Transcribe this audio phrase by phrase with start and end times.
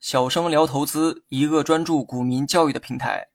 [0.00, 3.28] 小生聊投资，一个专注股民教育的平台。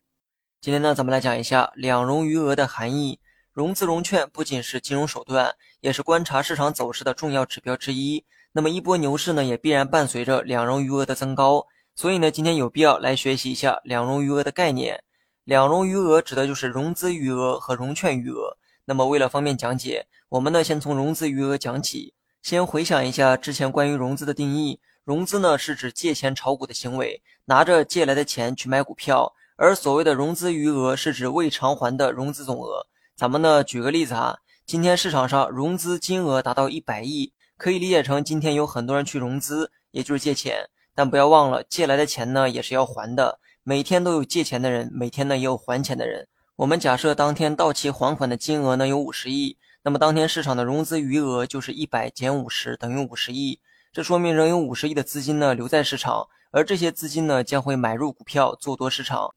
[0.59, 3.19] 今天呢，咱们来讲一下两融余额的含义。
[3.51, 8.25] 融资融券不仅是金融手段，也是观察市场走势的重要指标之一。
[8.53, 11.65] 那么一波牛市呢，也必然伴随着两融余额的增高。
[11.95, 15.03] 所以呢，今天有必要来学习一下两融余额的概念。
[15.43, 18.57] 两融余额指的就是融资余额和融券余额。
[18.85, 22.13] 那么为了方便讲解，我们呢先从融资余额讲起。
[22.41, 24.79] 先回想一下之前关于融资的定义。
[25.03, 32.87] 融资呢是指借钱炒股的行为，拿着借来的钱去买股票，而所谓的融资余额是指未偿还的融资总额。
[33.15, 40.69] 咱们呢举个例子啊，今天市场上融资金额达到一百亿，可以理解成今天有很多人去融资，也就是借钱。
[40.95, 46.27] 但不要忘了，借来的钱呢也是要还的，每天都有借钱的人，每天呢也有还钱的人。
[46.61, 53.59] 我们假设当天到期还款的金额呢有五十亿，那么当天市场的融资余额就是一百减五十等于五十亿。
[53.91, 59.33] 这说明仍有五十亿的资金呢留在市场，而这些资金呢将会买入股票做多市场。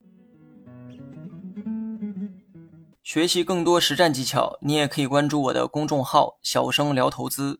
[3.03, 7.59] 学习更多实战技巧，你也可以关注我的公众号“小生聊投资”。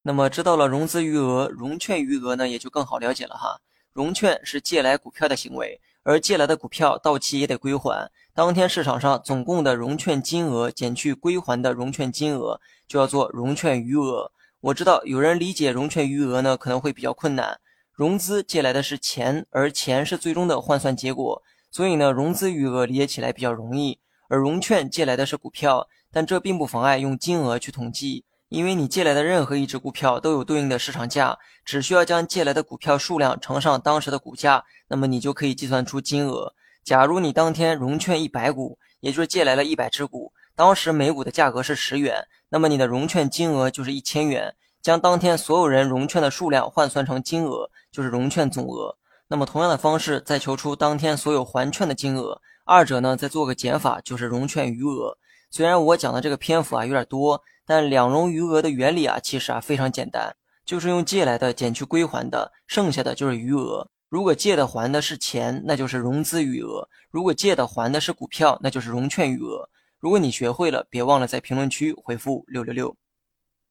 [0.00, 3.60] 那么知道了融资余额、融券余额呢，也就更好了解了哈。
[3.92, 8.10] 融券是借来股票的行为，而借来的股票到期也得归还。
[8.34, 14.32] 当天市场上总共的融券金额减去归还的融券金额，就要做融券余额。
[14.60, 17.60] 我知道有人理解融券余额呢，可能会比较困难。
[17.92, 21.40] 融资借来的是钱，而钱是最终的换算结果，
[21.70, 24.00] 所以呢，融资余额理解起来比较容易。
[24.28, 36.52] 而融券借来的是股票，但这并不妨碍用金额去统计，因为你借来的任何一只股票都有对应的市场价，只需要将借来的股票数量乘上当时的股价，那么你就可以计算出金额。
[36.84, 40.32] 假如你当天融券一百股，也就是借来了一百只股。
[40.54, 44.54] 当时每股的价格是十元，那么你的融券金额就是一千元。
[44.82, 48.98] 将当天所有人融券的数量换算成金额，就是融券总额。
[49.28, 55.16] 那么同样的方式再求出当天所有还券的金额，二者呢再做个减法，就是融券余额。
[55.50, 63.88] 虽然我讲的这个篇幅啊有点多，但两融余额的原理啊其实啊非常简单，就是用借来的减去归还的，剩下的就是余额。
[64.14, 69.68] 如果借的还的是钱，那就是融资余额；如果借的还的是股票，那就是融券余额。
[69.98, 72.96] 如果你学会了，别忘了在评论区回复六六六。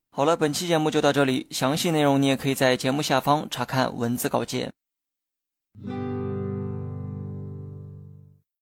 [0.10, 4.74] 好了，本期节目就到这里，详细内容你也可以在节目下方查看文字稿件。